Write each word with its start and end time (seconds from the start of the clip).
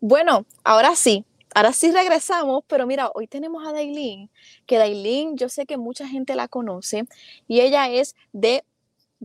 Bueno, 0.00 0.46
ahora 0.62 0.94
sí, 0.94 1.24
Ahora 1.56 1.72
sí 1.72 1.90
regresamos, 1.90 2.64
pero 2.66 2.86
mira, 2.86 3.10
hoy 3.14 3.26
tenemos 3.26 3.66
a 3.66 3.72
Dailin, 3.72 4.28
que 4.66 4.76
Dailin 4.76 5.38
yo 5.38 5.48
sé 5.48 5.64
que 5.64 5.78
mucha 5.78 6.06
gente 6.06 6.34
la 6.34 6.48
conoce 6.48 7.06
y 7.48 7.60
ella 7.60 7.88
es 7.88 8.14
de 8.34 8.62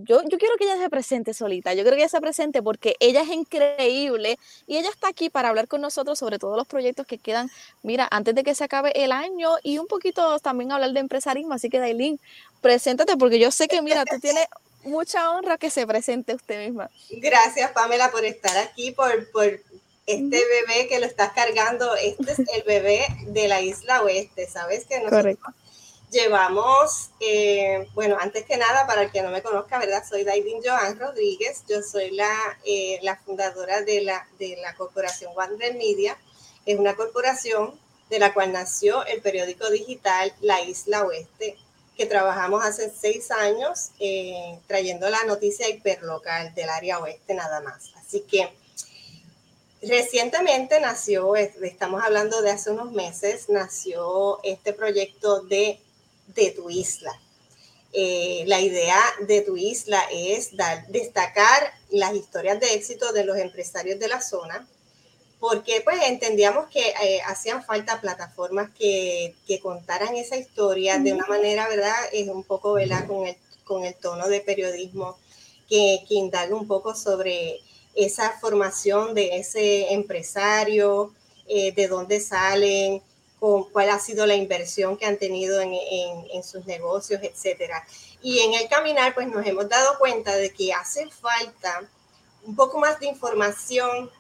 yo, 0.04 0.22
yo 0.24 0.38
quiero 0.38 0.56
que 0.58 0.66
ella 0.66 0.78
se 0.78 0.90
presente 0.90 1.34
solita, 1.34 1.74
yo 1.74 1.84
creo 1.84 1.94
que 1.94 2.02
ella 2.02 2.10
se 2.10 2.22
presente 2.22 2.62
porque 2.62 2.96
ella 3.00 3.22
es 3.22 3.30
increíble 3.30 4.38
y 4.68 4.78
ella 4.78 4.90
está 4.90 5.08
aquí 5.08 5.30
para 5.30 5.50
hablar 5.50 5.68
con 5.68 5.82
nosotros 5.82 6.20
sobre 6.20 6.40
todos 6.40 6.58
los 6.58 6.68
proyectos 6.68 7.06
que 7.06 7.18
quedan, 7.18 7.50
mira, 7.84 8.08
antes 8.12 8.36
de 8.36 8.44
que 8.44 8.56
se 8.56 8.64
acabe 8.64 8.92
el 9.04 9.12
año 9.12 9.52
y 9.64 9.78
un 9.78 9.88
poquito 9.88 10.40
también 10.40 10.72
hablar 10.72 10.92
de 10.92 11.00
empresarismo, 11.00 11.54
así 11.54 11.70
que 11.70 11.80
Dailin, 11.80 12.20
preséntate 12.62 13.18
porque 13.18 13.40
yo 13.40 13.52
sé 13.52 13.68
que, 13.68 13.82
mira, 13.82 14.06
tú 14.06 14.20
tienes 14.20 14.46
mucha 14.84 15.32
honra 15.32 15.58
que 15.58 15.70
se 15.70 15.86
presente 15.86 16.34
usted 16.36 16.66
misma. 16.66 16.90
Gracias, 17.10 17.72
Pamela, 17.72 18.12
por 18.12 18.26
estar 18.26 18.58
aquí, 18.58 18.92
por, 18.92 19.30
por 19.32 19.60
este 20.06 20.44
bebé 20.46 20.88
que 20.90 21.00
lo 21.00 21.06
estás 21.06 21.32
cargando, 21.34 21.96
este 21.96 22.32
es 22.32 22.40
el 22.40 22.64
bebé 22.66 23.06
de 23.28 23.48
la 23.48 23.62
isla 23.62 24.02
oeste, 24.02 24.48
¿sabes? 24.48 24.86
Que 24.86 25.00
nosotros 25.00 25.38
llevamos, 26.12 27.10
eh, 27.20 27.88
bueno, 27.94 28.18
antes 28.20 28.46
que 28.46 28.58
nada, 28.58 28.86
para 28.86 29.04
el 29.04 29.12
que 29.12 29.22
no 29.22 29.32
me 29.32 29.42
conozca, 29.42 29.80
¿verdad? 29.80 30.04
Soy 30.08 30.24
Daidin 30.24 30.62
Joan 30.64 31.00
Rodríguez, 31.00 31.64
yo 31.68 31.82
soy 31.82 32.12
la, 32.12 32.60
eh, 32.66 33.00
la 33.02 33.16
fundadora 33.18 33.82
de 33.82 34.02
la, 34.02 34.28
de 34.38 34.58
la 34.62 34.76
corporación 34.76 35.32
Wander 35.36 35.74
Media, 35.76 36.18
es 36.66 36.78
una 36.78 36.96
corporación 36.96 37.80
de 38.10 38.20
la 38.20 38.34
cual 38.34 38.52
nació 38.52 39.06
el 39.06 39.22
periódico 39.22 39.70
digital 39.70 40.34
La 40.42 40.62
Isla 40.62 41.04
Oeste, 41.04 41.58
que 41.96 42.06
trabajamos 42.06 42.64
hace 42.66 42.92
seis 42.92 43.32
años 43.32 43.92
eh, 44.00 44.60
trayendo 44.68 45.10
la 45.10 45.24
noticia 45.24 45.70
hiperlocal 45.70 46.54
del 46.56 46.70
área 46.70 47.00
oeste 47.00 47.34
nada 47.34 47.62
más. 47.62 47.92
Así 47.96 48.22
que 48.22 48.52
recientemente 49.82 50.80
nació, 50.80 51.36
estamos 51.36 52.04
hablando 52.04 52.42
de 52.42 52.52
hace 52.52 52.72
unos 52.72 52.92
meses, 52.92 53.50
nació 53.50 54.40
este 54.44 54.74
proyecto 54.74 55.42
de 55.42 55.80
de 56.36 56.52
tu 56.52 56.70
isla. 56.70 57.12
Eh, 57.94 58.44
la 58.48 58.62
idea 58.62 59.00
de 59.28 59.42
tu 59.42 59.58
isla 59.58 60.02
es 60.12 60.56
dar, 60.56 60.88
destacar 60.88 61.74
las 61.90 62.14
historias 62.16 62.60
de 62.60 62.74
éxito 62.74 63.12
de 63.12 63.26
los 63.26 63.38
empresarios 63.38 64.00
de 64.00 64.08
la 64.08 64.22
zona, 64.22 64.66
porque 65.40 65.82
pues 65.82 65.98
entendíamos 66.04 66.68
que 66.70 66.94
eh, 67.04 67.22
hacían 67.26 67.66
falta 67.66 68.00
plataformas 68.00 68.70
que, 68.78 69.36
que, 69.46 69.60
contaran 69.60 70.16
esa 70.16 70.38
historia 70.38 71.00
de 71.00 71.14
una 71.14 71.26
manera, 71.26 71.68
¿verdad? 71.68 71.96
Es 72.14 72.30
un 72.30 72.44
poco, 72.44 72.74
¿verdad? 72.74 73.08
Con 73.08 73.28
el, 73.28 73.36
con 73.66 73.84
el 73.84 73.96
tono 73.96 74.28
de 74.30 74.40
periodismo 74.40 75.18
que, 75.68 76.04
que 76.08 76.16
indague 76.16 76.54
un 76.54 76.68
poco 76.68 76.96
sobre 76.96 77.60
esa 77.96 78.40
formación 78.40 79.14
de 79.14 79.38
ese 79.38 79.94
empresario, 79.94 81.14
eh, 81.48 81.74
de 81.74 81.88
dónde 81.88 82.22
salen, 82.22 83.02
cuál 83.42 83.90
ha 83.90 84.00
sido 84.00 84.28
la 84.28 84.36
inversión 84.36 84.98
que 84.98 85.08
han 85.08 85.18
tenido 85.18 85.60
en, 85.62 86.44
sus 86.44 86.66
negocios, 86.68 87.22
etcétera. 87.24 87.84
Y 88.22 88.40
en 88.40 88.54
el 88.54 88.70
caminar, 88.70 89.16
pues 89.16 89.28
nos 89.28 89.46
hemos 89.48 89.68
dado 89.68 89.98
cuenta 89.98 90.36
de 90.36 90.54
que 90.54 90.72
hace 90.74 91.10
falta 91.10 91.82
un 92.44 92.56
poco 92.56 92.78
más 92.78 93.00
de 93.00 93.08
información 93.08 94.12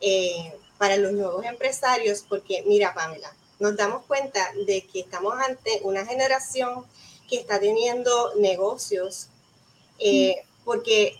eh, 0.00 0.54
para 0.78 0.96
los 0.96 1.12
nuevos 1.12 1.44
empresarios, 1.44 2.24
porque 2.28 2.62
mira, 2.66 2.94
Pamela, 2.94 3.34
nos 3.58 3.76
damos 3.76 4.06
cuenta 4.06 4.52
de 4.64 4.86
que 4.86 5.00
estamos 5.00 5.34
ante 5.40 5.80
una 5.82 6.06
generación 6.06 6.86
que 7.28 7.36
está 7.36 7.58
teniendo 7.58 8.36
negocios 8.36 9.26
eh, 9.98 10.36
porque, 10.64 11.16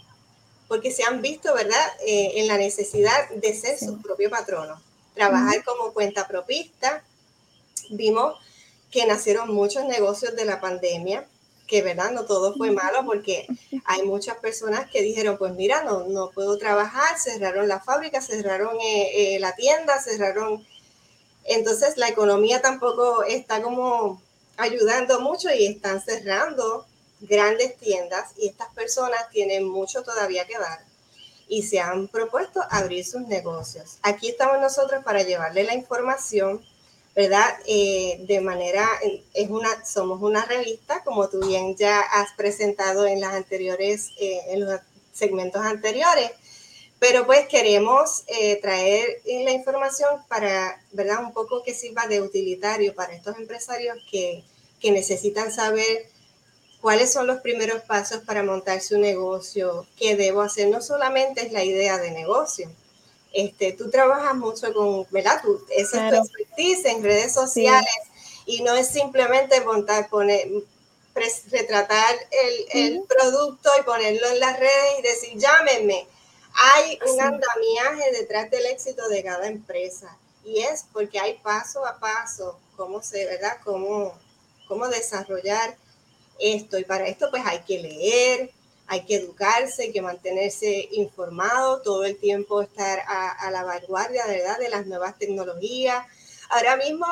porque 0.69 0.93
se 0.93 1.03
han 1.03 1.23
visto, 1.23 1.53
¿verdad?, 1.55 1.87
eh, 2.07 2.35
en 2.37 2.47
la 2.47 2.57
necesidad 2.57 3.29
de 3.31 3.53
ser 3.53 3.81
su 3.81 4.01
propio 4.01 4.31
patrono, 4.31 4.81
trabajar 5.15 5.65
como 5.65 5.93
cuenta 5.93 6.29
propista, 6.29 7.03
vimos 7.91 8.34
que 8.91 9.06
nacieron 9.06 9.53
muchos 9.54 9.84
negocios 9.84 10.34
de 10.34 10.44
la 10.44 10.60
pandemia, 10.60 11.26
que 11.66 11.82
verdad, 11.82 12.10
no 12.12 12.25
todo 12.25 12.54
fue 12.54 12.71
malo 12.71 13.04
porque 13.04 13.47
hay 13.84 14.03
muchas 14.03 14.38
personas 14.38 14.91
que 14.91 15.03
dijeron, 15.03 15.37
pues 15.37 15.53
mira, 15.54 15.82
no, 15.82 16.04
no 16.04 16.31
puedo 16.31 16.56
trabajar, 16.56 17.19
cerraron 17.19 17.69
la 17.69 17.81
fábrica, 17.81 18.22
cerraron 18.22 18.77
eh, 18.81 19.34
eh, 19.37 19.41
la 19.41 19.54
tienda, 19.54 20.00
cerraron... 20.00 20.66
Entonces 21.44 21.97
la 21.97 22.09
economía 22.09 22.60
tampoco 22.60 23.22
está 23.22 23.62
como 23.62 24.22
ayudando 24.56 25.21
mucho 25.21 25.48
y 25.53 25.66
están 25.66 26.03
cerrando 26.03 26.87
grandes 27.21 27.77
tiendas 27.77 28.32
y 28.37 28.48
estas 28.48 28.72
personas 28.75 29.28
tienen 29.31 29.66
mucho 29.66 30.03
todavía 30.03 30.47
que 30.47 30.59
dar 30.59 30.81
y 31.48 31.62
se 31.62 31.81
han 31.81 32.09
propuesto 32.09 32.60
abrir 32.71 33.04
sus 33.04 33.22
negocios. 33.22 33.98
Aquí 34.03 34.28
estamos 34.28 34.60
nosotros 34.60 35.03
para 35.03 35.22
llevarle 35.22 35.65
la 35.65 35.75
información 35.75 36.62
¿verdad? 37.19 37.59
Eh, 37.67 38.21
de 38.29 38.41
manera, 38.41 38.89
es 39.34 39.51
una, 39.51 39.84
somos 39.84 40.23
una 40.23 40.45
revista, 40.45 41.03
como 41.03 41.29
tú 41.29 41.45
bien 41.45 41.75
ya 41.77 41.99
has 41.99 42.33
presentado 42.34 43.09
en 43.09 43.21
las 43.21 43.34
anteriores, 43.34 44.11
eh, 44.21 44.56
los 44.56 44.79
segmentos 45.12 45.62
anteriores, 45.62 46.31
pero 47.01 47.27
pues 47.27 47.49
queremos 47.49 48.23
eh, 48.28 48.61
traer 48.62 49.21
la 49.25 49.51
información 49.51 50.23
para, 50.28 50.81
¿verdad? 50.93 51.25
Un 51.25 51.33
poco 51.33 51.65
que 51.65 51.75
sirva 51.75 52.07
de 52.07 52.23
utilitario 52.23 52.95
para 52.95 53.15
estos 53.15 53.37
empresarios 53.37 53.99
que, 54.09 54.45
que 54.78 54.93
necesitan 54.93 55.51
saber 55.51 56.09
cuáles 56.81 57.12
son 57.12 57.27
los 57.27 57.41
primeros 57.41 57.83
pasos 57.83 58.23
para 58.23 58.45
montar 58.45 58.81
su 58.81 58.97
negocio, 58.97 59.89
qué 59.97 60.15
debo 60.15 60.41
hacer, 60.41 60.69
no 60.69 60.81
solamente 60.81 61.45
es 61.45 61.51
la 61.51 61.65
idea 61.65 61.99
de 61.99 62.12
negocio, 62.12 62.71
este, 63.33 63.72
tú 63.72 63.91
trabajas 63.91 64.34
mucho 64.34 64.72
con, 64.72 65.06
¿verdad? 65.11 65.41
Tú, 65.43 65.65
eso 65.71 66.00
es 66.00 66.11
tu 66.11 66.16
expertise 66.16 66.84
en 66.87 67.03
redes 67.03 67.33
sociales 67.33 67.91
y 68.47 68.62
no 68.62 68.75
es 68.75 68.89
simplemente 68.89 69.61
montar, 69.61 70.09
poner, 70.09 70.49
retratar 71.50 72.15
el, 72.31 72.83
el 72.83 73.03
producto 73.03 73.71
y 73.78 73.83
ponerlo 73.83 74.28
en 74.28 74.41
las 74.41 74.59
redes 74.59 74.99
y 74.99 75.03
decir, 75.03 75.39
llámenme. 75.39 76.06
Hay 76.75 76.99
un 77.06 77.21
andamiaje 77.21 78.10
detrás 78.13 78.51
del 78.51 78.66
éxito 78.66 79.09
de 79.09 79.22
cada 79.22 79.47
empresa 79.47 80.16
y 80.45 80.60
es 80.60 80.86
porque 80.92 81.21
hay 81.21 81.34
paso 81.34 81.86
a 81.86 81.98
paso 81.98 82.59
cómo 82.77 83.03
se, 83.03 83.27
¿verdad? 83.27 83.59
Cómo, 83.65 84.19
cómo 84.66 84.89
desarrollar 84.89 85.77
esto 86.39 86.78
y 86.78 86.84
para 86.84 87.07
esto 87.07 87.28
pues 87.30 87.42
hay 87.45 87.60
que 87.60 87.78
leer, 87.78 88.51
hay 88.89 89.05
que 89.05 89.17
educarse, 89.17 89.83
hay 89.85 89.93
que 89.93 90.01
mantenerse 90.01 90.89
informado, 90.93 91.83
todo 91.83 92.05
el 92.05 92.17
tiempo 92.19 92.63
estar 92.63 93.01
a, 93.07 93.51
la 93.51 93.63
vanguardia 93.63 94.27
¿verdad? 94.27 94.59
de 94.59 94.71
las 94.71 94.87
nuevas 94.87 95.19
tecnologías. 95.19 96.07
Ahora 96.49 96.77
mismo 96.77 97.07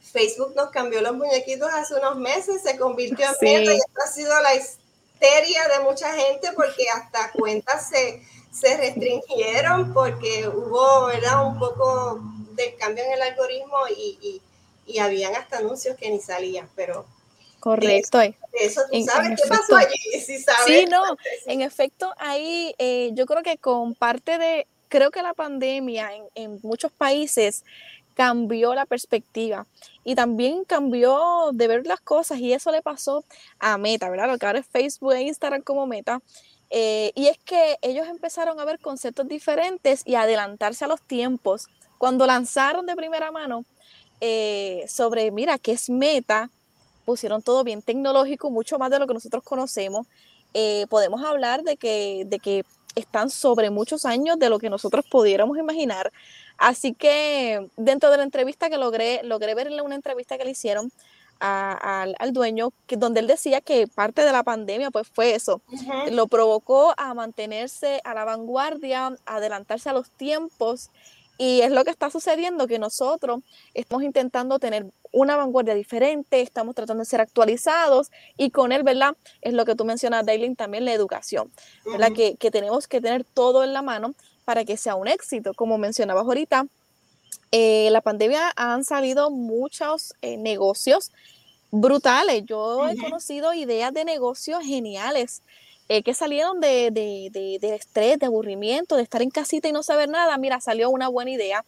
Facebook 0.00 0.54
nos 0.56 0.70
cambió 0.70 1.02
los 1.02 1.14
muñequitos 1.14 1.70
hace 1.72 1.94
unos 1.94 2.16
meses, 2.16 2.62
se 2.62 2.78
convirtió 2.78 3.26
en 3.26 3.34
sí. 3.38 3.46
y 3.46 3.76
esto 3.76 4.02
ha 4.02 4.10
sido 4.10 4.40
la 4.40 4.54
histeria 4.54 5.68
de 5.76 5.84
mucha 5.84 6.12
gente 6.14 6.48
porque 6.56 6.88
hasta 6.88 7.32
cuentas 7.32 7.90
se, 7.90 8.22
se 8.50 8.78
restringieron 8.78 9.92
porque 9.92 10.48
hubo 10.48 11.06
¿verdad? 11.06 11.46
un 11.46 11.58
poco 11.58 12.18
de 12.52 12.74
cambio 12.76 13.04
en 13.04 13.12
el 13.12 13.22
algoritmo 13.22 13.76
y, 13.94 14.18
y, 14.22 14.42
y 14.86 14.98
habían 15.00 15.34
hasta 15.34 15.58
anuncios 15.58 15.98
que 15.98 16.08
ni 16.08 16.18
salían, 16.18 16.66
pero 16.74 17.04
Correcto. 17.60 18.20
Eso 18.60 18.82
tú 18.90 19.02
sabes 19.04 19.40
qué 19.40 19.48
pasó 19.48 19.76
allí, 19.76 19.96
sí 20.66 20.86
no, 20.90 21.02
en 21.46 21.62
efecto, 21.62 22.12
ahí 22.18 22.74
eh, 22.78 23.10
yo 23.14 23.26
creo 23.26 23.42
que 23.42 23.58
con 23.58 23.94
parte 23.94 24.38
de, 24.38 24.66
creo 24.88 25.10
que 25.10 25.22
la 25.22 25.34
pandemia 25.34 26.10
en, 26.34 26.58
muchos 26.62 26.92
países 26.92 27.64
cambió 28.14 28.74
la 28.74 28.86
perspectiva 28.86 29.66
y 30.04 30.14
también 30.14 30.64
cambió 30.64 31.50
de 31.52 31.68
ver 31.68 31.86
las 31.86 32.00
cosas 32.00 32.38
y 32.38 32.52
eso 32.52 32.70
le 32.70 32.80
pasó 32.80 33.24
a 33.58 33.76
Meta, 33.76 34.08
¿verdad? 34.08 34.28
Lo 34.28 34.38
que 34.38 34.46
ahora 34.46 34.60
es 34.60 34.66
Facebook 34.66 35.12
e 35.12 35.22
Instagram 35.22 35.62
como 35.62 35.86
Meta. 35.86 36.22
Eh, 36.70 37.12
y 37.14 37.28
es 37.28 37.38
que 37.38 37.76
ellos 37.82 38.08
empezaron 38.08 38.58
a 38.58 38.64
ver 38.64 38.80
conceptos 38.80 39.28
diferentes 39.28 40.02
y 40.04 40.14
adelantarse 40.14 40.84
a 40.84 40.88
los 40.88 41.00
tiempos 41.02 41.68
cuando 41.98 42.26
lanzaron 42.26 42.86
de 42.86 42.96
primera 42.96 43.30
mano 43.30 43.64
eh, 44.20 44.84
sobre, 44.88 45.30
mira, 45.30 45.58
qué 45.58 45.72
es 45.72 45.90
meta, 45.90 46.50
pusieron 47.06 47.40
todo 47.40 47.64
bien 47.64 47.80
tecnológico, 47.80 48.50
mucho 48.50 48.78
más 48.78 48.90
de 48.90 48.98
lo 48.98 49.06
que 49.06 49.14
nosotros 49.14 49.42
conocemos. 49.42 50.06
Eh, 50.52 50.86
podemos 50.90 51.24
hablar 51.24 51.62
de 51.62 51.78
que, 51.78 52.24
de 52.26 52.38
que 52.38 52.64
están 52.94 53.30
sobre 53.30 53.70
muchos 53.70 54.04
años 54.04 54.38
de 54.38 54.50
lo 54.50 54.58
que 54.58 54.68
nosotros 54.68 55.04
pudiéramos 55.10 55.56
imaginar. 55.56 56.12
Así 56.58 56.92
que 56.92 57.70
dentro 57.76 58.10
de 58.10 58.16
la 58.18 58.22
entrevista 58.24 58.68
que 58.68 58.76
logré, 58.76 59.22
logré 59.22 59.54
verle 59.54 59.82
una 59.82 59.94
entrevista 59.94 60.36
que 60.36 60.44
le 60.44 60.50
hicieron 60.50 60.90
al, 61.38 62.32
dueño, 62.32 62.72
que, 62.86 62.96
donde 62.96 63.20
él 63.20 63.26
decía 63.26 63.60
que 63.60 63.86
parte 63.86 64.24
de 64.24 64.32
la 64.32 64.42
pandemia 64.42 64.90
pues 64.90 65.06
fue 65.06 65.34
eso, 65.34 65.60
lo 66.10 66.26
provocó 66.28 66.94
a 66.96 67.12
mantenerse 67.14 68.00
a 68.04 68.14
la 68.14 68.24
vanguardia, 68.24 69.08
a 69.26 69.36
adelantarse 69.36 69.90
a 69.90 69.92
los 69.92 70.10
tiempos 70.10 70.90
y 71.38 71.60
es 71.60 71.70
lo 71.70 71.84
que 71.84 71.90
está 71.90 72.10
sucediendo, 72.10 72.66
que 72.66 72.78
nosotros 72.78 73.40
estamos 73.74 74.04
intentando 74.04 74.58
tener 74.58 74.86
una 75.12 75.36
vanguardia 75.36 75.74
diferente, 75.74 76.40
estamos 76.40 76.74
tratando 76.74 77.02
de 77.02 77.06
ser 77.06 77.20
actualizados 77.20 78.10
y 78.36 78.50
con 78.50 78.72
él, 78.72 78.82
¿verdad? 78.82 79.16
Es 79.40 79.54
lo 79.54 79.64
que 79.64 79.74
tú 79.74 79.84
mencionas, 79.84 80.26
Daylin, 80.26 80.56
también 80.56 80.84
la 80.84 80.92
educación, 80.92 81.50
¿verdad? 81.84 82.12
que, 82.12 82.36
que, 82.36 82.50
tenemos 82.50 82.86
que 82.88 83.00
tener 83.00 83.24
todo 83.24 83.64
en 83.64 83.72
la 83.72 83.82
mano 83.82 84.14
para 84.44 84.64
que 84.64 84.76
sea 84.76 84.94
un 84.94 85.08
éxito. 85.08 85.54
Como 85.54 85.78
mencionabas 85.78 86.24
ahorita, 86.24 86.66
eh, 87.52 87.88
la 87.90 88.00
pandemia 88.00 88.52
han 88.56 88.84
salido 88.84 89.30
muchos 89.30 90.14
eh, 90.22 90.36
negocios 90.36 91.12
brutales. 91.70 92.44
Yo 92.46 92.88
he 92.88 92.96
conocido 92.96 93.54
ideas 93.54 93.92
de 93.92 94.04
negocios 94.04 94.62
geniales 94.64 95.42
eh, 95.88 96.02
que 96.02 96.14
salieron 96.14 96.60
de, 96.60 96.90
de, 96.90 97.74
estrés, 97.74 98.18
de 98.18 98.26
aburrimiento, 98.26 98.96
de 98.96 99.02
estar 99.02 99.22
en 99.22 99.30
casita 99.30 99.68
y 99.68 99.72
no 99.72 99.82
saber 99.82 100.08
nada. 100.08 100.36
Mira, 100.36 100.60
salió 100.60 100.90
una 100.90 101.08
buena 101.08 101.30
idea, 101.30 101.64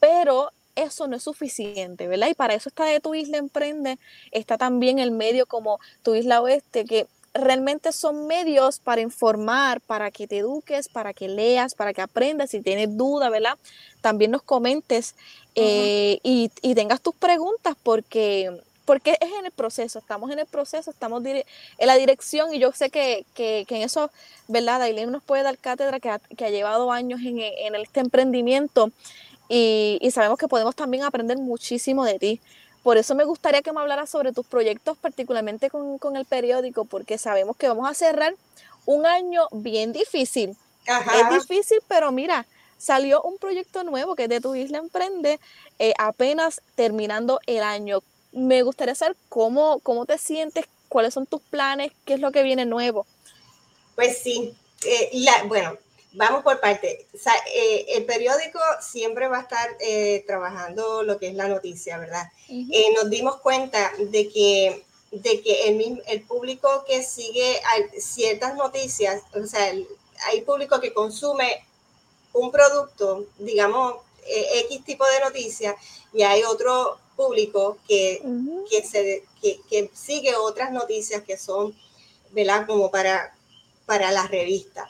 pero 0.00 0.50
eso 0.76 1.08
no 1.08 1.16
es 1.16 1.22
suficiente, 1.22 2.06
¿verdad? 2.06 2.28
Y 2.28 2.34
para 2.34 2.54
eso 2.54 2.68
está 2.68 2.84
de 2.84 3.00
Tu 3.00 3.14
Isla 3.14 3.38
Emprende, 3.38 3.98
está 4.30 4.58
también 4.58 4.98
el 4.98 5.10
medio 5.10 5.46
como 5.46 5.80
Tu 6.02 6.14
Isla 6.14 6.42
Oeste, 6.42 6.84
que 6.84 7.06
realmente 7.34 7.92
son 7.92 8.26
medios 8.26 8.78
para 8.78 9.00
informar, 9.00 9.80
para 9.80 10.10
que 10.10 10.26
te 10.26 10.38
eduques, 10.38 10.88
para 10.88 11.12
que 11.12 11.28
leas, 11.28 11.74
para 11.74 11.92
que 11.92 12.02
aprendas, 12.02 12.50
si 12.50 12.60
tienes 12.60 12.96
duda, 12.96 13.30
¿verdad? 13.30 13.58
También 14.00 14.30
nos 14.30 14.42
comentes 14.42 15.14
eh, 15.54 16.18
y, 16.22 16.50
y, 16.62 16.74
tengas 16.74 17.00
tus 17.00 17.14
preguntas 17.14 17.74
porque 17.82 18.60
porque 18.86 19.18
es 19.20 19.32
en 19.38 19.44
el 19.44 19.50
proceso, 19.50 19.98
estamos 19.98 20.30
en 20.30 20.38
el 20.38 20.46
proceso, 20.46 20.90
estamos 20.90 21.22
en 21.26 21.44
la 21.78 21.96
dirección 21.96 22.54
y 22.54 22.58
yo 22.58 22.72
sé 22.72 22.88
que, 22.88 23.26
que, 23.34 23.66
en 23.68 23.82
eso, 23.82 24.10
¿verdad? 24.48 24.78
Dailin 24.78 25.10
nos 25.10 25.22
puede 25.22 25.42
dar 25.42 25.58
cátedra 25.58 26.00
que 26.00 26.08
ha, 26.08 26.20
que 26.20 26.44
ha 26.44 26.50
llevado 26.50 26.90
años 26.92 27.20
en, 27.20 27.40
en, 27.40 27.74
este 27.74 28.00
emprendimiento 28.00 28.90
y, 29.48 29.98
y, 30.00 30.10
sabemos 30.12 30.38
que 30.38 30.48
podemos 30.48 30.74
también 30.74 31.02
aprender 31.02 31.36
muchísimo 31.36 32.04
de 32.04 32.18
ti. 32.18 32.40
Por 32.82 32.96
eso 32.96 33.16
me 33.16 33.24
gustaría 33.24 33.62
que 33.62 33.72
me 33.72 33.80
hablaras 33.80 34.08
sobre 34.08 34.32
tus 34.32 34.46
proyectos, 34.46 34.96
particularmente 34.96 35.68
con, 35.68 35.98
con 35.98 36.16
el 36.16 36.24
periódico, 36.24 36.84
porque 36.84 37.18
sabemos 37.18 37.56
que 37.56 37.68
vamos 37.68 37.90
a 37.90 37.94
cerrar 37.94 38.34
un 38.86 39.04
año 39.04 39.48
bien 39.50 39.92
difícil. 39.92 40.56
Es 40.86 41.30
difícil, 41.30 41.78
pero 41.88 42.12
mira, 42.12 42.46
salió 42.78 43.22
un 43.22 43.38
proyecto 43.38 43.82
nuevo 43.82 44.14
que 44.14 44.24
es 44.24 44.28
de 44.28 44.40
Tu 44.40 44.54
Isla 44.54 44.78
Emprende, 44.78 45.40
eh, 45.80 45.92
apenas 45.98 46.62
terminando 46.76 47.40
el 47.46 47.64
año 47.64 48.00
me 48.36 48.62
gustaría 48.62 48.94
saber 48.94 49.16
cómo, 49.30 49.80
cómo 49.80 50.04
te 50.04 50.18
sientes, 50.18 50.66
cuáles 50.88 51.14
son 51.14 51.26
tus 51.26 51.40
planes, 51.40 51.90
qué 52.04 52.14
es 52.14 52.20
lo 52.20 52.30
que 52.32 52.42
viene 52.42 52.66
nuevo. 52.66 53.06
Pues 53.94 54.18
sí, 54.18 54.54
eh, 54.84 55.10
bueno, 55.46 55.78
vamos 56.12 56.42
por 56.42 56.60
parte. 56.60 57.06
Eh, 57.54 57.86
el 57.88 58.04
periódico 58.04 58.58
siempre 58.82 59.26
va 59.28 59.38
a 59.38 59.42
estar 59.42 59.70
eh, 59.80 60.22
trabajando 60.26 61.02
lo 61.02 61.18
que 61.18 61.28
es 61.28 61.34
la 61.34 61.48
noticia, 61.48 61.98
¿verdad? 61.98 62.30
nos 62.94 63.08
dimos 63.08 63.40
cuenta 63.40 63.90
de 63.98 64.28
que, 64.28 64.84
de 65.12 65.40
que 65.40 65.68
el, 65.68 66.02
el 66.06 66.22
público 66.22 66.84
que 66.86 67.02
sigue 67.02 67.58
ciertas 67.98 68.54
noticias, 68.54 69.22
o 69.32 69.46
sea, 69.46 69.72
hay 70.26 70.40
público 70.42 70.78
que 70.78 70.92
consume 70.92 71.64
un 72.34 72.52
producto, 72.52 73.24
digamos, 73.38 73.96
X 74.26 74.84
tipo 74.84 75.06
de 75.06 75.20
noticias, 75.20 75.74
y 76.12 76.22
hay 76.22 76.42
otro 76.42 76.98
público 77.16 77.78
que, 77.88 78.22
que, 78.70 78.82
se, 78.82 79.24
que, 79.40 79.90
sigue 79.94 80.36
otras 80.36 80.72
noticias 80.72 81.22
que 81.22 81.36
son, 81.36 81.74
¿verdad? 82.32 82.66
Como 82.66 82.90
para, 82.90 83.34
para 83.86 84.12
la 84.12 84.26
revista. 84.26 84.88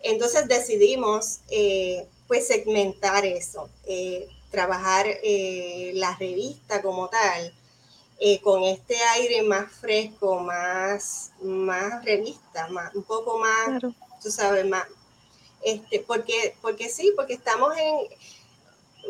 Entonces 0.00 0.48
decidimos, 0.48 1.40
eh, 1.50 2.06
pues, 2.26 2.46
segmentar 2.46 3.24
eso, 3.24 3.68
eh, 3.86 4.28
trabajar 4.50 5.06
eh, 5.22 5.92
la 5.94 6.16
revista 6.16 6.82
como 6.82 7.08
tal, 7.08 7.54
con 8.42 8.64
este 8.64 8.96
aire 9.14 9.42
más 9.42 9.70
fresco, 9.70 10.40
más, 10.40 11.30
más 11.40 12.04
revista, 12.04 12.66
más, 12.66 12.92
un 12.96 13.04
poco 13.04 13.38
más, 13.38 13.80
tú 14.20 14.30
sabes, 14.32 14.66
más, 14.66 14.86
este, 15.62 16.00
porque, 16.00 16.56
porque 16.60 16.88
sí, 16.88 17.12
porque 17.14 17.34
estamos 17.34 17.76
en, 17.76 17.96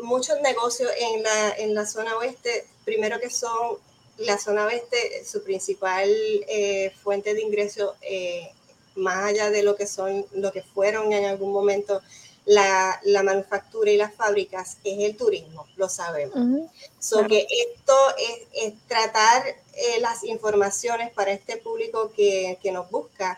muchos 0.01 0.39
negocios 0.41 0.91
en 0.97 1.23
la, 1.23 1.51
en 1.57 1.75
la 1.75 1.85
zona 1.85 2.17
oeste, 2.17 2.65
primero 2.85 3.19
que 3.19 3.29
son 3.29 3.77
la 4.17 4.37
zona 4.37 4.65
oeste, 4.65 5.23
su 5.25 5.43
principal 5.43 6.09
eh, 6.47 6.91
fuente 7.01 7.33
de 7.33 7.41
ingreso, 7.41 7.95
eh, 8.01 8.51
más 8.95 9.25
allá 9.25 9.49
de 9.49 9.63
lo 9.63 9.75
que 9.75 9.87
son, 9.87 10.25
lo 10.33 10.51
que 10.51 10.61
fueron 10.61 11.13
en 11.13 11.25
algún 11.25 11.53
momento 11.53 12.01
la, 12.45 12.99
la 13.03 13.23
manufactura 13.23 13.91
y 13.91 13.97
las 13.97 14.13
fábricas, 14.13 14.77
es 14.83 14.99
el 14.99 15.15
turismo, 15.15 15.67
lo 15.77 15.87
sabemos. 15.87 16.69
so 16.99 17.25
que 17.27 17.45
esto 17.49 17.93
es, 18.53 18.73
tratar 18.87 19.47
eh, 19.47 19.99
las 20.01 20.23
informaciones 20.23 21.11
para 21.13 21.31
este 21.31 21.57
público 21.57 22.11
que, 22.15 22.57
que 22.61 22.71
nos 22.71 22.89
busca, 22.89 23.37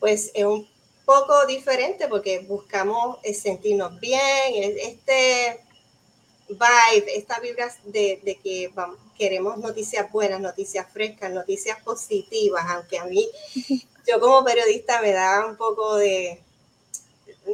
pues 0.00 0.30
es 0.34 0.44
un 0.44 0.68
poco 1.04 1.46
diferente 1.46 2.08
porque 2.08 2.40
buscamos 2.40 3.18
sentirnos 3.32 4.00
bien, 4.00 4.20
este 4.54 5.60
vibe, 6.48 7.16
esta 7.16 7.40
vibra 7.40 7.74
de, 7.84 8.20
de 8.22 8.36
que 8.36 8.70
vamos, 8.74 8.98
queremos 9.18 9.58
noticias 9.58 10.10
buenas, 10.10 10.40
noticias 10.40 10.86
frescas, 10.92 11.32
noticias 11.32 11.80
positivas, 11.82 12.64
aunque 12.68 12.98
a 12.98 13.04
mí, 13.04 13.28
yo 14.06 14.20
como 14.20 14.44
periodista 14.44 15.00
me 15.00 15.12
da 15.12 15.46
un 15.46 15.56
poco 15.56 15.96
de, 15.96 16.40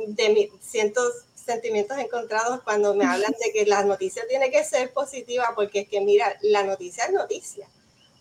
de 0.08 0.50
siento 0.60 1.00
sentimientos 1.34 1.98
encontrados 1.98 2.60
cuando 2.62 2.94
me 2.94 3.04
hablan 3.04 3.34
de 3.42 3.52
que 3.52 3.66
la 3.66 3.84
noticia 3.84 4.26
tiene 4.28 4.50
que 4.50 4.64
ser 4.64 4.92
positiva, 4.92 5.52
porque 5.54 5.80
es 5.80 5.88
que 5.88 6.00
mira, 6.00 6.36
la 6.42 6.62
noticia 6.62 7.04
es 7.04 7.12
noticia. 7.12 7.68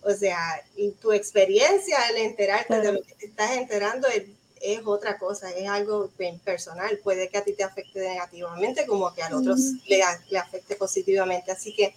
O 0.04 0.12
sea, 0.12 0.40
y 0.76 0.92
tu 0.94 1.12
experiencia, 1.12 2.00
el 2.10 2.18
enterarte 2.18 2.82
de 2.82 2.94
lo 2.94 3.02
que 3.04 3.14
te 3.14 3.26
estás 3.28 3.52
enterando 3.52 4.08
es 4.08 4.24
es 4.62 4.82
otra 4.86 5.18
cosa, 5.18 5.52
es 5.52 5.68
algo 5.68 6.10
personal. 6.44 7.00
Puede 7.04 7.30
que 7.30 7.38
a 7.38 7.44
ti 7.44 7.54
te 7.54 7.64
afecte 7.64 8.00
negativamente 8.00 8.86
como 8.86 9.14
que 9.14 9.24
a 9.24 9.36
otros 9.36 9.60
le, 9.88 10.04
le, 10.30 10.38
afecte 10.38 10.76
positivamente. 10.76 11.52
Así 11.52 11.74
que 11.74 11.96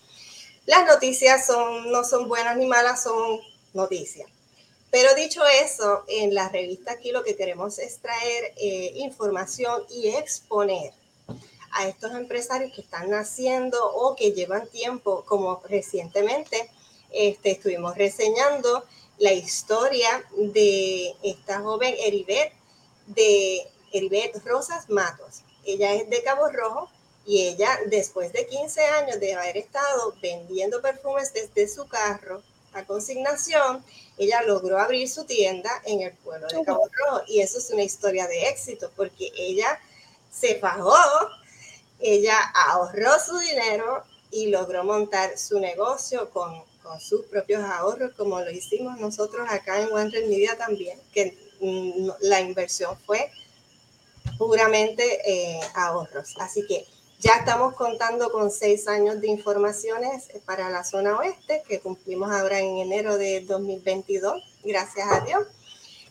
las 0.66 0.86
noticias 0.86 1.46
son, 1.46 1.90
no 1.90 2.04
son 2.04 2.28
buenas 2.28 2.56
ni 2.56 2.66
malas, 2.66 3.02
son 3.02 3.40
noticias. 3.72 4.28
Pero 4.90 5.14
dicho 5.14 5.42
eso, 5.62 6.04
en 6.06 6.34
la 6.34 6.48
revista 6.48 6.92
aquí 6.92 7.10
lo 7.10 7.24
que 7.24 7.36
queremos 7.36 7.78
es 7.80 7.98
traer 7.98 8.54
eh, 8.56 8.92
información 8.94 9.82
y 9.90 10.08
exponer 10.10 10.92
a 11.72 11.88
estos 11.88 12.12
empresarios 12.12 12.72
que 12.72 12.82
están 12.82 13.10
naciendo 13.10 13.76
o 13.92 14.14
que 14.14 14.32
llevan 14.32 14.68
tiempo, 14.68 15.24
como 15.26 15.60
recientemente 15.68 16.70
este, 17.10 17.52
estuvimos 17.52 17.96
reseñando 17.96 18.84
la 19.18 19.32
historia 19.32 20.24
de 20.36 21.14
esta 21.22 21.60
joven 21.60 21.94
Heribet, 21.98 22.52
de 23.06 23.66
Heribet 23.92 24.36
Rosas 24.44 24.88
Matos. 24.90 25.42
Ella 25.64 25.94
es 25.94 26.08
de 26.10 26.22
Cabo 26.22 26.48
Rojo 26.48 26.90
y 27.26 27.46
ella, 27.46 27.78
después 27.86 28.32
de 28.32 28.46
15 28.46 28.84
años 28.84 29.20
de 29.20 29.34
haber 29.34 29.56
estado 29.56 30.14
vendiendo 30.20 30.82
perfumes 30.82 31.32
desde 31.32 31.68
su 31.68 31.86
carro 31.86 32.42
a 32.72 32.84
consignación, 32.84 33.84
ella 34.18 34.42
logró 34.42 34.78
abrir 34.80 35.08
su 35.08 35.24
tienda 35.24 35.70
en 35.84 36.02
el 36.02 36.12
pueblo 36.12 36.48
de 36.48 36.64
Cabo 36.64 36.88
Rojo. 36.92 37.22
Y 37.28 37.40
eso 37.40 37.58
es 37.58 37.70
una 37.70 37.82
historia 37.82 38.26
de 38.26 38.48
éxito 38.48 38.90
porque 38.96 39.30
ella 39.36 39.80
se 40.30 40.56
fajó, 40.56 40.96
ella 42.00 42.36
ahorró 42.54 43.12
su 43.24 43.38
dinero 43.38 44.04
y 44.30 44.48
logró 44.48 44.82
montar 44.82 45.38
su 45.38 45.60
negocio 45.60 46.28
con 46.30 46.64
con 46.84 47.00
sus 47.00 47.22
propios 47.26 47.64
ahorros, 47.64 48.12
como 48.16 48.38
lo 48.40 48.50
hicimos 48.50 49.00
nosotros 49.00 49.48
acá 49.50 49.80
en 49.80 49.92
One 49.92 50.12
Media 50.28 50.56
también, 50.56 51.00
que 51.12 51.36
mm, 51.60 52.10
la 52.20 52.40
inversión 52.40 52.96
fue 53.04 53.32
puramente 54.38 55.02
eh, 55.26 55.60
ahorros. 55.74 56.34
Así 56.38 56.64
que 56.66 56.86
ya 57.18 57.32
estamos 57.38 57.74
contando 57.74 58.30
con 58.30 58.50
seis 58.50 58.86
años 58.86 59.20
de 59.20 59.28
informaciones 59.28 60.28
para 60.44 60.68
la 60.68 60.84
zona 60.84 61.16
oeste, 61.16 61.62
que 61.66 61.80
cumplimos 61.80 62.30
ahora 62.30 62.60
en 62.60 62.76
enero 62.76 63.16
de 63.16 63.40
2022, 63.40 64.42
gracias 64.62 65.08
a 65.10 65.20
Dios. 65.20 65.46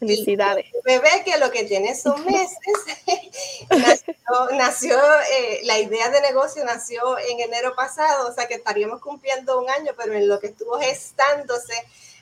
Felicidades. 0.08 0.66
bebé 0.84 1.24
que 1.26 1.38
lo 1.38 1.52
que 1.52 1.64
tiene 1.64 1.96
son 1.96 2.24
meses, 2.26 2.58
nació 3.70 4.14
nació, 4.54 4.98
eh, 5.32 5.62
la 5.64 5.80
idea 5.80 6.10
de 6.10 6.22
negocio 6.22 6.64
nació 6.66 7.18
en 7.20 7.40
enero 7.40 7.76
pasado, 7.76 8.30
o 8.30 8.34
sea 8.34 8.48
que 8.48 8.56
estaríamos 8.56 9.02
cumpliendo 9.02 9.60
un 9.60 9.70
año, 9.70 9.92
pero 9.98 10.14
en 10.14 10.28
lo 10.28 10.40
que 10.40 10.48
estuvo 10.48 10.80
gestándose, 10.80 11.74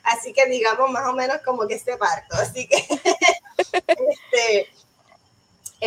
así 0.04 0.32
que 0.32 0.46
digamos 0.46 0.90
más 0.90 1.08
o 1.08 1.12
menos 1.12 1.38
como 1.44 1.66
que 1.66 1.74
este 1.74 1.96
parto, 1.96 2.36
así 2.36 2.68
que 2.68 2.76
este, 3.86 4.68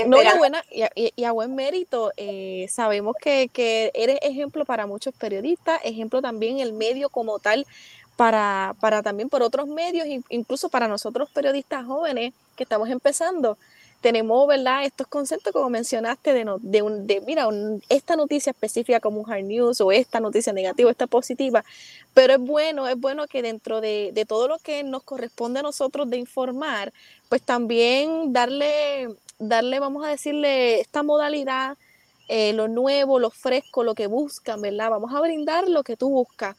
no, 0.08 0.18
y 0.26 1.24
a, 1.24 1.32
buen 1.32 1.56
mérito, 1.56 2.12
eh, 2.18 2.68
sabemos 2.70 3.16
que, 3.22 3.48
que, 3.48 3.92
eres 3.94 4.20
ejemplo 4.22 4.66
para 4.66 4.86
muchos 4.88 5.14
periodistas, 5.16 5.80
ejemplo 5.86 6.22
también 6.22 6.60
el 6.60 6.74
medio 6.74 7.10
como 7.10 7.40
tal, 7.40 7.66
para, 8.16 8.76
para 8.80 9.04
también 9.04 9.30
por 9.30 9.44
otros 9.44 9.68
medios, 9.68 10.08
incluso 10.30 10.70
para 10.70 10.88
nosotros 10.88 11.30
periodistas 11.32 11.86
jóvenes 11.86 12.34
que 12.56 12.64
estamos 12.64 12.90
empezando. 12.90 13.58
Tenemos, 14.02 14.48
¿verdad? 14.48 14.84
Estos 14.86 15.08
conceptos, 15.08 15.52
como 15.52 15.70
mencionaste, 15.70 16.34
de, 16.34 16.46
de, 16.62 16.82
un, 16.82 17.08
de 17.08 17.22
mira, 17.22 17.48
esta 17.90 18.16
noticia 18.16 18.52
específica 18.52 19.00
como 19.00 19.22
un 19.22 19.32
hard 19.32 19.44
news 19.44 19.82
o 19.82 19.92
esta 19.92 20.20
noticia 20.20 20.54
negativa, 20.54 20.92
esta 20.92 21.08
positiva, 21.08 21.64
pero 22.14 22.34
es 22.34 22.40
bueno, 22.40 22.88
es 22.88 23.00
bueno 23.00 23.26
que 23.28 23.42
dentro 23.42 23.82
de, 23.82 24.12
de 24.14 24.26
todo 24.26 24.48
lo 24.48 24.60
que 24.60 24.84
nos 24.84 25.04
corresponde 25.04 25.62
a 25.62 25.64
nosotros 25.64 26.10
de 26.10 26.18
informar, 26.18 26.94
pues 27.30 27.42
también 27.42 28.32
darle 28.32 29.10
darle, 29.40 29.80
vamos 29.80 30.06
a 30.06 30.10
decirle, 30.10 30.80
esta 30.80 31.04
modalidad, 31.04 31.78
eh, 32.28 32.54
lo 32.54 32.68
nuevo, 32.68 33.20
lo 33.20 33.30
fresco, 33.30 33.84
lo 33.84 33.96
que 33.96 34.08
buscan, 34.08 34.62
¿verdad? 34.62 34.90
Vamos 34.90 35.14
a 35.14 35.22
brindar 35.22 35.68
lo 35.68 35.84
que 35.84 35.98
tú 35.98 36.10
buscas. 36.10 36.56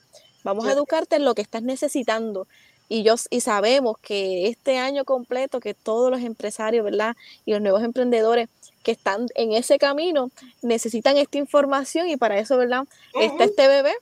Vamos 0.47 0.65
a 0.69 0.71
educarte 0.71 1.17
en 1.17 1.25
lo 1.25 1.35
que 1.35 1.43
estás 1.43 1.65
necesitando. 1.65 2.47
Y, 2.89 3.03
yo, 3.03 3.17
y 3.31 3.41
sabemos 3.41 3.99
que 3.99 4.47
este 4.47 4.79
año 4.79 5.05
completo, 5.05 5.59
que 5.59 5.75
todos 5.75 6.09
los 6.09 6.21
empresarios, 6.21 6.85
¿verdad? 6.85 7.17
Y 7.45 7.51
los 7.51 7.61
nuevos 7.61 7.83
emprendedores 7.83 8.49
que 8.85 8.93
están 8.93 9.27
en 9.35 9.51
ese 9.53 9.77
camino 9.77 10.31
necesitan 10.63 11.17
esta 11.17 11.39
información 11.39 12.09
y 12.09 12.17
para 12.17 12.39
eso, 12.39 12.57
¿verdad? 12.57 12.85
Está 13.21 13.43
este 13.43 13.67
bebé 13.67 13.93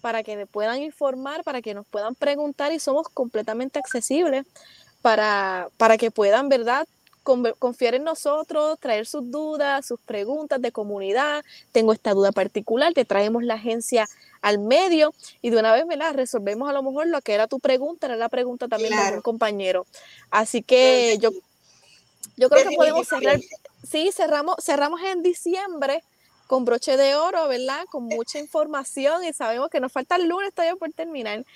para 0.00 0.24
que 0.24 0.44
puedan 0.46 0.82
informar, 0.82 1.44
para 1.44 1.62
que 1.62 1.72
nos 1.72 1.86
puedan 1.86 2.16
preguntar 2.16 2.72
y 2.72 2.80
somos 2.80 3.08
completamente 3.08 3.78
accesibles 3.78 4.44
para, 5.02 5.68
para 5.76 5.98
que 5.98 6.10
puedan, 6.10 6.48
¿verdad? 6.48 6.84
confiar 7.22 7.94
en 7.94 8.02
nosotros, 8.02 8.80
traer 8.80 9.06
sus 9.06 9.30
dudas, 9.30 9.86
sus 9.86 10.00
preguntas 10.00 10.60
de 10.60 10.72
comunidad. 10.72 11.44
Tengo 11.70 11.92
esta 11.92 12.14
duda 12.14 12.32
particular, 12.32 12.92
te 12.94 13.04
traemos 13.04 13.44
la 13.44 13.54
agencia 13.54 14.08
al 14.42 14.58
medio 14.58 15.14
y 15.40 15.50
de 15.50 15.58
una 15.58 15.72
vez 15.72 15.86
me 15.86 15.96
la 15.96 16.12
resolvemos 16.12 16.68
a 16.68 16.72
lo 16.72 16.82
mejor 16.82 17.06
lo 17.06 17.20
que 17.22 17.32
era 17.32 17.46
tu 17.46 17.60
pregunta, 17.60 18.06
era 18.06 18.16
la 18.16 18.28
pregunta 18.28 18.68
también 18.68 18.94
de 18.94 19.16
un 19.16 19.22
compañero. 19.22 19.86
Así 20.30 20.62
que 20.62 21.16
yo, 21.20 21.30
yo 22.36 22.50
creo 22.50 22.68
que 22.68 22.76
podemos 22.76 23.08
cerrar, 23.08 23.40
sí, 23.88 24.10
cerramos, 24.12 24.56
cerramos 24.60 25.00
en 25.02 25.22
diciembre 25.22 26.02
con 26.52 26.66
broche 26.66 26.98
de 26.98 27.14
oro, 27.14 27.48
¿verdad? 27.48 27.86
Con 27.90 28.04
mucha 28.04 28.38
información 28.38 29.24
y 29.24 29.32
sabemos 29.32 29.70
que 29.70 29.80
nos 29.80 29.90
falta 29.90 30.16
el 30.16 30.28
lunes 30.28 30.52
todavía 30.52 30.76
por 30.76 30.92
terminar. 30.92 31.46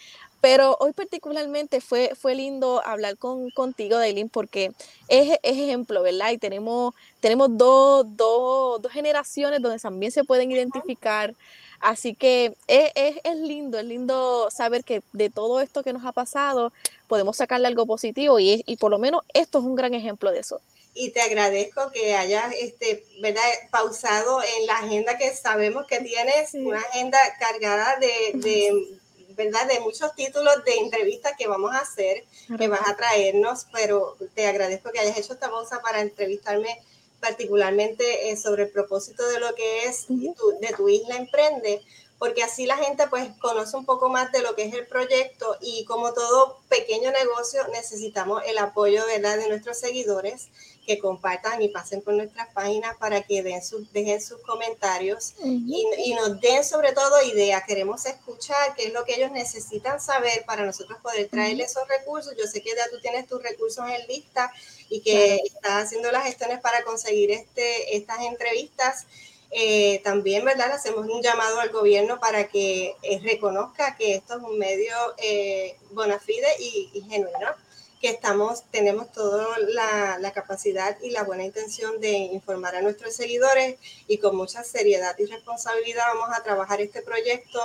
Pero 0.41 0.77
hoy 0.81 0.93
particularmente 0.93 1.81
fue, 1.81 2.13
fue 2.19 2.35
lindo 2.35 2.81
hablar 2.85 3.19
con, 3.19 3.51
contigo, 3.51 3.99
Dailin, 3.99 4.29
porque 4.29 4.73
es, 5.09 5.39
ejemplo, 5.43 6.03
¿verdad? 6.03 6.31
Y 6.31 6.39
tenemos, 6.39 6.95
tenemos 7.21 7.49
dos, 7.59 8.07
dos, 8.17 8.81
dos, 8.81 8.93
generaciones 8.93 9.61
donde 9.61 9.79
también 9.79 10.13
se 10.13 10.25
pueden 10.25 10.51
identificar. 10.51 11.35
Así 11.81 12.15
que 12.15 12.57
es, 12.67 12.91
es, 12.95 13.17
es, 13.23 13.37
lindo, 13.37 13.79
es 13.79 13.85
lindo 13.85 14.49
saber 14.51 14.85
que 14.85 15.03
de 15.13 15.31
todo 15.31 15.61
esto 15.61 15.83
que 15.83 15.93
nos 15.93 16.05
ha 16.05 16.13
pasado 16.13 16.73
podemos 17.07 17.37
sacarle 17.37 17.69
algo 17.69 17.87
positivo 17.87 18.41
y, 18.41 18.63
y 18.67 18.77
por 18.77 18.91
lo 18.91 18.99
menos 18.99 19.23
esto 19.35 19.59
es 19.59 19.65
un 19.65 19.75
gran 19.75 19.95
ejemplo 19.95 20.33
de 20.33 20.41
eso 20.41 20.61
y 20.97 21.11
te 21.11 21.21
agradezco 21.21 21.93
que 21.93 22.17
hayas 22.17 22.55
este, 22.59 23.05
¿verdad? 23.21 23.43
pausado 23.71 24.41
en 24.43 24.67
la 24.67 24.79
agenda 24.79 25.19
que 25.19 25.31
sabemos 25.35 25.87
que 25.87 26.01
tienes, 26.01 26.55
una 26.55 26.81
agenda 26.81 27.19
cargada 27.39 27.99
de, 27.99 28.33
de, 28.35 28.99
¿verdad? 29.37 29.69
De 29.69 29.81
muchos 29.81 30.15
títulos 30.15 30.65
de 30.65 30.75
entrevistas 30.77 31.35
que 31.39 31.47
vamos 31.47 31.73
a 31.73 31.81
hacer, 31.81 32.25
que 32.59 32.69
vas 32.69 32.81
a 32.89 32.97
traernos, 32.97 33.67
pero 33.73 34.17
te 34.35 34.47
agradezco 34.47 34.91
que 34.91 35.01
hayas 35.01 35.19
hecho 35.19 35.35
esta 35.35 35.51
pausa 35.51 35.83
para 35.83 36.01
entrevistarme 36.01 36.81
particularmente 37.21 38.31
eh, 38.31 38.37
sobre 38.37 38.65
el 38.65 38.71
propósito 38.71 39.27
de 39.29 39.41
lo 39.41 39.55
que 39.55 39.85
es 39.85 40.07
de 40.09 40.75
tu 40.77 40.89
isla 40.89 41.17
Emprende, 41.17 41.83
porque 42.19 42.43
así 42.43 42.67
la 42.67 42.77
gente 42.77 43.07
pues 43.09 43.29
conoce 43.39 43.77
un 43.77 43.85
poco 43.85 44.09
más 44.09 44.33
de 44.33 44.43
lo 44.43 44.55
que 44.55 44.65
es 44.65 44.75
el 44.75 44.87
proyecto 44.87 45.57
y 45.61 45.85
como 45.85 46.13
todo 46.15 46.61
pequeño 46.69 47.11
negocio 47.11 47.67
necesitamos 47.73 48.43
el 48.47 48.59
apoyo 48.59 49.05
¿verdad? 49.07 49.39
de 49.39 49.49
nuestros 49.49 49.79
seguidores 49.79 50.49
que 50.87 50.99
compartan 50.99 51.61
y 51.61 51.69
pasen 51.69 52.01
por 52.01 52.15
nuestras 52.15 52.49
páginas 52.55 52.97
para 52.97 53.23
que 53.23 53.43
den 53.43 53.63
sus, 53.63 53.93
dejen 53.93 54.23
sus 54.23 54.41
comentarios 54.43 55.35
y, 55.45 56.15
nos 56.15 56.41
den 56.41 56.65
sobre 56.65 56.93
todo 56.93 57.23
ideas. 57.23 57.65
Queremos 57.67 58.07
escuchar 58.07 58.75
qué 58.77 58.87
es 58.87 58.93
lo 58.93 59.05
que 59.05 59.17
ellos 59.17 59.33
necesitan 59.33 60.01
saber 60.01 60.45
para 60.47 60.65
nosotros 60.65 60.99
poder 61.03 61.29
traerles 61.29 61.73
esos 61.73 61.87
recursos. 61.89 62.35
Yo 62.39 62.47
sé 62.47 62.63
que 62.63 62.71
ya 62.71 62.89
tú 62.91 63.01
tienes 63.01 63.27
tus 63.27 63.43
recursos 63.43 63.85
en 63.89 64.07
lista 64.07 64.51
y 64.89 65.01
que 65.01 65.41
estás 65.45 65.85
haciendo 65.85 66.11
las 66.13 66.25
gestiones 66.25 66.61
para 66.61 66.83
conseguir 66.85 67.33
este, 67.33 67.97
estas 67.97 68.21
entrevistas. 68.21 69.07
Eh, 69.53 70.01
también, 70.03 70.45
¿verdad? 70.45 70.73
hacemos 70.73 71.07
un 71.07 71.23
llamado 71.23 71.61
al 71.61 71.71
gobierno 71.71 72.19
para 72.19 72.49
que 72.49 72.97
eh, 73.03 73.21
reconozca 73.23 73.97
que 73.97 74.17
esto 74.17 74.39
es 74.39 74.43
un 74.43 74.59
medio 74.59 74.95
eh, 75.19 75.77
bona 75.93 76.19
fide 76.19 76.49
y, 76.59 76.91
y 76.93 77.03
genuino 77.03 77.55
que 78.01 78.09
estamos, 78.09 78.65
tenemos 78.71 79.11
toda 79.13 79.59
la, 79.59 80.19
la, 80.21 80.33
capacidad 80.33 80.97
y 81.03 81.11
la 81.11 81.25
buena 81.25 81.45
intención 81.45 82.01
de 82.01 82.13
informar 82.13 82.77
a 82.77 82.83
nuestros 82.83 83.15
seguidores 83.15 83.77
y 84.07 84.19
con 84.19 84.37
mucha 84.37 84.63
seriedad 84.65 85.17
y 85.19 85.27
responsabilidad 85.27 86.05
vamos 86.15 86.37
a 86.37 86.43
trabajar 86.43 86.81
este 86.81 87.03
proyecto 87.03 87.61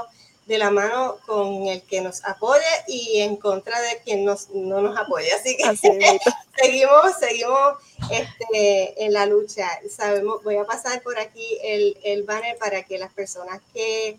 de 0.47 0.57
la 0.57 0.71
mano 0.71 1.17
con 1.25 1.67
el 1.67 1.81
que 1.83 2.01
nos 2.01 2.23
apoye 2.25 2.61
y 2.87 3.19
en 3.19 3.35
contra 3.37 3.79
de 3.81 4.01
quien 4.03 4.25
nos, 4.25 4.49
no 4.49 4.81
nos 4.81 4.97
apoye. 4.97 5.31
Así 5.33 5.55
que 5.55 5.63
seguimos, 6.57 7.19
seguimos 7.19 7.77
este, 8.09 9.05
en 9.05 9.13
la 9.13 9.25
lucha. 9.25 9.67
Sabemos, 9.89 10.43
voy 10.43 10.57
a 10.57 10.65
pasar 10.65 11.01
por 11.03 11.19
aquí 11.19 11.57
el, 11.63 11.97
el 12.03 12.23
banner 12.23 12.57
para 12.57 12.83
que 12.83 12.97
las 12.97 13.13
personas 13.13 13.61
que, 13.73 14.17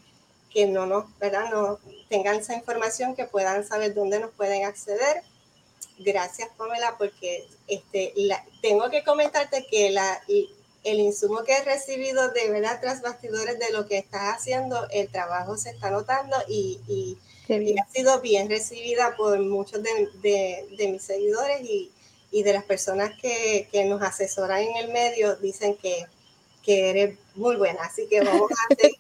que 0.51 0.67
no 0.67 0.87
nos, 0.87 1.07
¿verdad? 1.19 1.51
No 1.51 1.79
tengan 2.09 2.37
esa 2.37 2.55
información, 2.55 3.17
que 3.17 3.25
puedan 3.25 3.67
saber 3.67 3.95
dónde 3.95 4.21
nos 4.21 4.31
pueden 4.31 4.65
acceder 4.65 5.23
Gracias, 6.05 6.49
Pamela, 6.57 6.97
porque 6.99 7.47
este, 7.69 8.15
tengo 8.61 8.91
que 8.91 9.05
comentarte 9.05 9.67
que 9.71 9.91
la, 9.91 10.21
el 10.85 11.01
insumo 11.01 11.45
que 11.45 11.53
he 11.53 11.65
recibido 11.65 12.31
de 12.31 12.51
verdad 12.51 12.81
tras 12.81 13.03
bastidores 13.03 13.59
de 13.59 13.71
lo 13.73 13.87
que 13.87 13.99
estás 13.99 14.37
haciendo, 14.37 14.89
el 14.91 15.09
trabajo 15.09 15.57
se 15.57 15.71
está 15.71 15.91
notando 15.91 16.37
y, 16.49 16.81
y, 16.89 17.19
ha 17.79 17.93
sido 17.93 18.21
bien 18.21 18.49
recibida 18.49 19.15
por 19.17 19.39
muchos 19.41 19.83
de, 19.83 20.09
de, 20.23 20.89
mis 20.89 21.03
seguidores 21.03 21.61
y, 21.63 21.91
y, 22.31 22.43
de 22.43 22.53
las 22.55 22.65
personas 22.65 23.13
que, 23.21 23.69
que, 23.71 23.85
nos 23.85 24.01
asesoran 24.01 24.63
en 24.63 24.77
el 24.77 24.93
medio, 24.93 25.37
dicen 25.37 25.77
que, 25.77 26.07
que 26.63 26.91
eres 26.91 27.19
muy 27.35 27.57
buena. 27.57 27.83
Así 27.83 28.07
que 28.07 28.23
vamos 28.23 28.51
a 28.51 28.55
hacer 28.75 28.93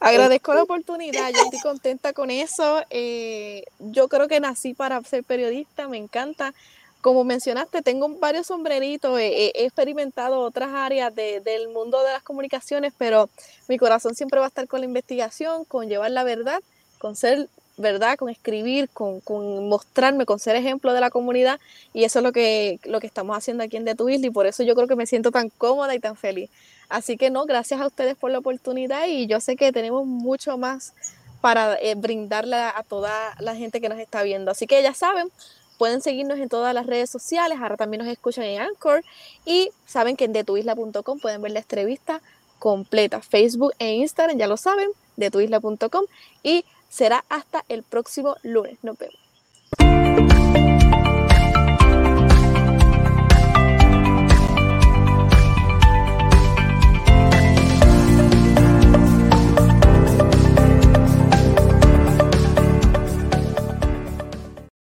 Agradezco 0.00 0.54
la 0.54 0.62
oportunidad, 0.62 1.30
yo 1.32 1.42
estoy 1.42 1.60
contenta 1.62 2.12
con 2.12 2.30
eso. 2.30 2.82
Eh, 2.90 3.64
yo 3.78 4.08
creo 4.08 4.28
que 4.28 4.40
nací 4.40 4.74
para 4.74 5.02
ser 5.02 5.24
periodista, 5.24 5.88
me 5.88 5.96
encanta. 5.96 6.54
Como 7.00 7.24
mencionaste, 7.24 7.82
tengo 7.82 8.08
varios 8.08 8.48
sombreritos, 8.48 9.18
he, 9.20 9.52
experimentado 9.54 10.40
otras 10.40 10.70
áreas 10.74 11.14
del 11.14 11.68
mundo 11.68 12.02
de 12.02 12.12
las 12.12 12.24
comunicaciones, 12.24 12.92
pero 12.98 13.30
mi 13.68 13.78
corazón 13.78 14.16
siempre 14.16 14.40
va 14.40 14.46
a 14.46 14.48
estar 14.48 14.66
con 14.66 14.80
la 14.80 14.86
investigación, 14.86 15.64
con 15.64 15.88
llevar 15.88 16.10
la 16.10 16.24
verdad, 16.24 16.60
con 16.98 17.14
ser 17.14 17.48
verdad, 17.76 18.16
con 18.16 18.28
escribir, 18.28 18.88
con, 18.90 19.20
con, 19.20 19.68
mostrarme, 19.68 20.26
con 20.26 20.40
ser 20.40 20.56
ejemplo 20.56 20.92
de 20.92 21.00
la 21.00 21.10
comunidad. 21.10 21.60
Y 21.94 22.04
eso 22.04 22.18
es 22.18 22.24
lo 22.24 22.32
que, 22.32 22.80
lo 22.84 22.98
que 23.00 23.06
estamos 23.06 23.36
haciendo 23.36 23.62
aquí 23.62 23.76
en 23.76 23.84
De 23.84 23.94
Tu 23.94 24.08
Isla 24.08 24.26
y 24.26 24.30
por 24.30 24.46
eso 24.46 24.64
yo 24.64 24.74
creo 24.74 24.88
que 24.88 24.96
me 24.96 25.06
siento 25.06 25.30
tan 25.30 25.50
cómoda 25.50 25.94
y 25.94 26.00
tan 26.00 26.16
feliz. 26.16 26.50
Así 26.88 27.16
que 27.16 27.30
no, 27.30 27.44
gracias 27.44 27.80
a 27.80 27.86
ustedes 27.86 28.16
por 28.16 28.30
la 28.30 28.38
oportunidad 28.38 29.06
y 29.06 29.26
yo 29.26 29.40
sé 29.40 29.56
que 29.56 29.72
tenemos 29.72 30.06
mucho 30.06 30.56
más 30.56 30.94
para 31.40 31.74
eh, 31.76 31.94
brindarle 31.94 32.56
a 32.56 32.82
toda 32.88 33.36
la 33.38 33.54
gente 33.54 33.80
que 33.80 33.88
nos 33.88 33.98
está 33.98 34.22
viendo. 34.22 34.50
Así 34.50 34.66
que 34.66 34.82
ya 34.82 34.94
saben, 34.94 35.30
pueden 35.76 36.00
seguirnos 36.00 36.38
en 36.38 36.48
todas 36.48 36.74
las 36.74 36.86
redes 36.86 37.10
sociales, 37.10 37.58
ahora 37.60 37.76
también 37.76 38.02
nos 38.02 38.12
escuchan 38.12 38.44
en 38.44 38.62
Anchor 38.62 39.04
y 39.44 39.70
saben 39.86 40.16
que 40.16 40.24
en 40.24 40.32
detuisla.com 40.32 41.20
pueden 41.20 41.42
ver 41.42 41.52
la 41.52 41.60
entrevista 41.60 42.20
completa, 42.58 43.20
Facebook 43.20 43.72
e 43.78 43.92
Instagram, 43.94 44.38
ya 44.38 44.48
lo 44.48 44.56
saben, 44.56 44.90
detuisla.com 45.16 46.06
y 46.42 46.64
será 46.88 47.24
hasta 47.28 47.64
el 47.68 47.82
próximo 47.82 48.36
lunes. 48.42 48.78
Nos 48.82 48.98
vemos. 48.98 49.27